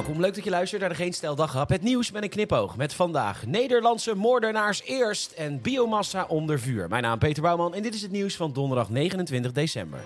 [0.00, 1.36] Welkom, leuk dat je luistert naar de Geen Stel.
[1.36, 2.76] Het nieuws met een knipoog.
[2.76, 6.88] Met vandaag Nederlandse moordenaars eerst en biomassa onder vuur.
[6.88, 10.00] Mijn naam is Peter Bouwman en dit is het nieuws van donderdag 29 december.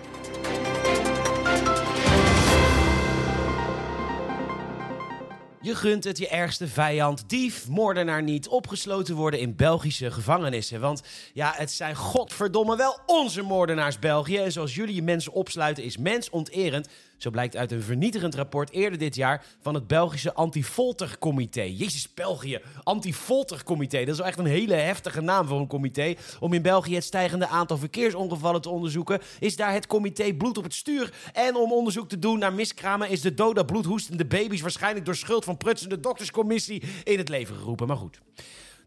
[5.65, 10.79] Je gunt het je ergste vijand, dief, moordenaar niet, opgesloten worden in Belgische gevangenissen.
[10.79, 11.01] Want
[11.33, 14.37] ja, het zijn godverdomme wel onze moordenaars België.
[14.37, 16.87] En zoals jullie je mensen opsluiten is mensonterend.
[17.17, 21.61] Zo blijkt uit een vernietigend rapport eerder dit jaar van het Belgische Antifoltercomité.
[21.61, 23.99] Jezus, België, Antifoltercomité.
[23.99, 26.15] Dat is wel echt een hele heftige naam voor een comité.
[26.39, 30.63] Om in België het stijgende aantal verkeersongevallen te onderzoeken, is daar het comité bloed op
[30.63, 31.13] het stuur.
[31.33, 35.43] En om onderzoek te doen naar miskramen, is de dode bloedhoestende baby's waarschijnlijk door schuld
[35.43, 37.87] van prutsende dokterscommissie in het leven geroepen.
[37.87, 38.21] Maar goed.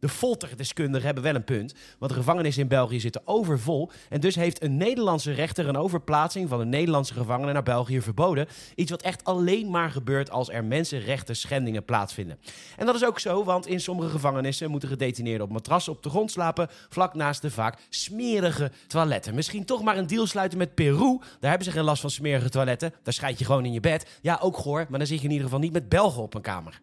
[0.01, 3.91] De folterdeskundigen hebben wel een punt, want de gevangenissen in België zitten overvol.
[4.09, 8.47] En dus heeft een Nederlandse rechter een overplaatsing van een Nederlandse gevangene naar België verboden.
[8.75, 12.39] Iets wat echt alleen maar gebeurt als er mensenrechten schendingen plaatsvinden.
[12.77, 16.11] En dat is ook zo, want in sommige gevangenissen moeten gedetineerden op matrassen op de
[16.11, 19.35] grond slapen, vlak naast de vaak smerige toiletten.
[19.35, 21.19] Misschien toch maar een deal sluiten met Peru.
[21.41, 22.93] Daar hebben ze geen last van smerige toiletten.
[23.03, 24.19] Daar scheid je gewoon in je bed.
[24.23, 26.41] Ja, ook goor, maar dan zit je in ieder geval niet met Belgen op een
[26.41, 26.81] kamer.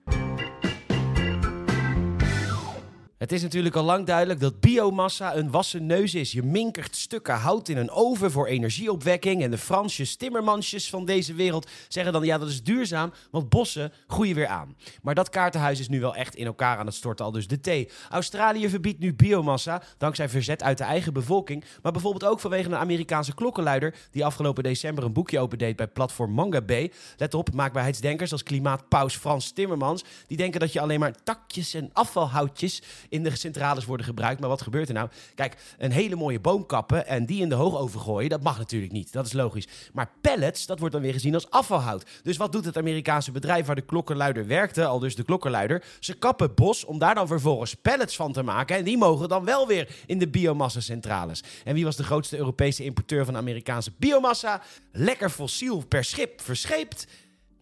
[3.26, 6.32] Het is natuurlijk al lang duidelijk dat biomassa een wassen neus is.
[6.32, 9.44] Je minkert stukken hout in een oven voor energieopwekking.
[9.44, 13.92] En de Fransjes, timmermansjes van deze wereld zeggen dan: ja, dat is duurzaam, want bossen
[14.08, 14.76] groeien weer aan.
[15.02, 17.60] Maar dat kaartenhuis is nu wel echt in elkaar aan het storten, al dus de
[17.60, 17.90] thee.
[18.10, 21.64] Australië verbiedt nu biomassa, dankzij verzet uit de eigen bevolking.
[21.82, 23.96] Maar bijvoorbeeld ook vanwege een Amerikaanse klokkenluider.
[24.12, 26.92] die afgelopen december een boekje opendeed bij platform Manga Bay.
[27.18, 30.04] Let op, maakbaarheidsdenkers als klimaatpaus Frans Timmermans.
[30.28, 32.82] die denken dat je alleen maar takjes en afvalhoutjes
[33.16, 34.40] in de centrales worden gebruikt.
[34.40, 35.10] Maar wat gebeurt er nou?
[35.36, 38.92] Kijk, een hele mooie boom kappen en die in de hoogoven gooien, dat mag natuurlijk
[38.92, 39.12] niet.
[39.12, 39.68] Dat is logisch.
[39.94, 42.06] Maar pellets, dat wordt dan weer gezien als afvalhout.
[42.24, 45.84] Dus wat doet het Amerikaanse bedrijf waar de klokkenluider werkte, al dus de klokkenluider?
[46.00, 48.78] Ze kappen bos om daar dan vervolgens pellets van te maken.
[48.78, 51.44] En die mogen dan wel weer in de biomassa-centrales.
[51.64, 54.62] En wie was de grootste Europese importeur van Amerikaanse biomassa?
[54.92, 57.08] Lekker fossiel per schip verscheept.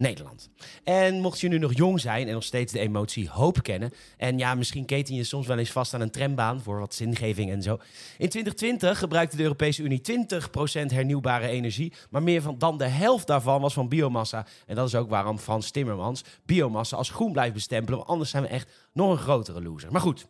[0.04, 0.50] Nederland.
[0.84, 3.92] En mocht je nu nog jong zijn en nog steeds de emotie hoop kennen.
[4.16, 7.50] En ja, misschien keten je soms wel eens vast aan een trambaan voor wat zingeving
[7.50, 7.72] en zo.
[8.18, 10.04] In 2020 gebruikte de Europese Unie 20%
[10.86, 11.92] hernieuwbare energie.
[12.10, 14.46] Maar meer van, dan de helft daarvan was van biomassa.
[14.66, 17.98] En dat is ook waarom Frans Timmermans biomassa als groen blijft bestempelen.
[17.98, 19.92] Want anders zijn we echt nog een grotere loser.
[19.92, 20.26] Maar goed,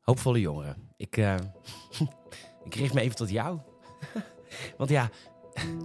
[0.00, 0.76] hoopvolle jongeren.
[0.96, 1.34] Ik, uh,
[2.68, 3.58] ik richt me even tot jou.
[4.78, 5.10] Want ja,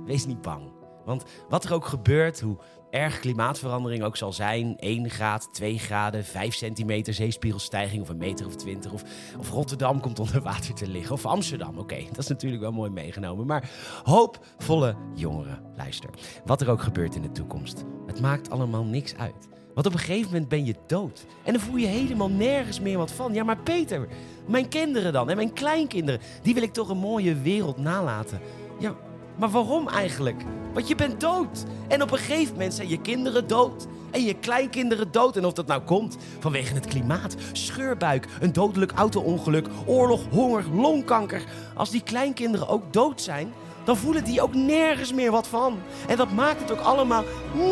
[0.05, 0.82] wees niet bang.
[1.05, 2.57] Want wat er ook gebeurt, hoe
[2.89, 8.45] erg klimaatverandering ook zal zijn, 1 graad, 2 graden, 5 centimeter zeespiegelstijging of een meter
[8.45, 9.03] of 20, of,
[9.39, 12.89] of Rotterdam komt onder water te liggen, of Amsterdam, oké, dat is natuurlijk wel mooi
[12.89, 13.45] meegenomen.
[13.45, 13.69] Maar
[14.03, 16.09] hoopvolle jongeren, luister,
[16.45, 19.51] wat er ook gebeurt in de toekomst, het maakt allemaal niks uit.
[19.73, 21.25] Want op een gegeven moment ben je dood.
[21.43, 23.33] En dan voel je helemaal nergens meer wat van.
[23.33, 24.07] Ja, maar Peter,
[24.47, 28.39] mijn kinderen dan en mijn kleinkinderen, die wil ik toch een mooie wereld nalaten.
[28.79, 28.95] Ja,
[29.35, 30.43] maar waarom eigenlijk?
[30.73, 31.63] Want je bent dood.
[31.87, 33.87] En op een gegeven moment zijn je kinderen dood.
[34.11, 35.37] En je kleinkinderen dood.
[35.37, 41.43] En of dat nou komt vanwege het klimaat, scheurbuik, een dodelijk auto-ongeluk, oorlog, honger, longkanker.
[41.75, 45.79] Als die kleinkinderen ook dood zijn, dan voelen die ook nergens meer wat van.
[46.07, 47.23] En dat maakt het ook allemaal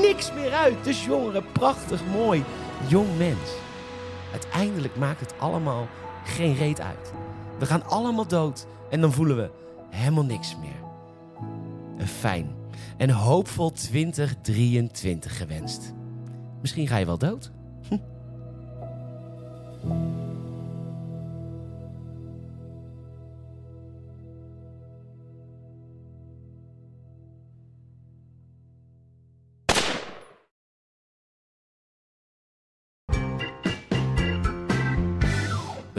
[0.02, 0.84] niks meer uit.
[0.84, 2.44] Dus jongeren, prachtig mooi,
[2.88, 3.50] jong mens.
[4.32, 5.88] Uiteindelijk maakt het allemaal
[6.26, 7.14] geen reet uit.
[7.60, 9.50] We gaan allemaal dood en dan voelen we
[9.90, 10.91] helemaal niks meer
[12.02, 12.56] een fijn
[12.98, 15.94] en hoopvol 2023 gewenst.
[16.62, 17.52] Misschien ga je wel dood.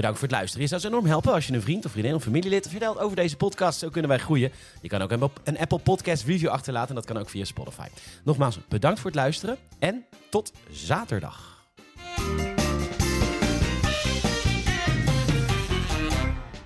[0.02, 0.68] Bedankt voor het luisteren.
[0.68, 3.36] Je zou enorm helpen als je een vriend of vriendin of familielid vertelt over deze
[3.36, 3.78] podcast.
[3.78, 4.52] Zo kunnen wij groeien.
[4.80, 5.10] Je kan ook
[5.44, 7.88] een Apple Podcast review achterlaten en dat kan ook via Spotify.
[8.22, 11.61] Nogmaals, bedankt voor het luisteren en tot zaterdag.